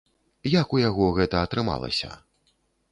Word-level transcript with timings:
Як 0.61 0.67
у 0.77 0.81
яго 0.89 1.05
гэта 1.21 1.35
атрымалася? 1.49 2.13